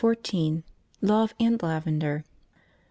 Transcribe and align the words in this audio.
Love 1.03 1.35
and 1.39 1.61
lavender. 1.61 2.23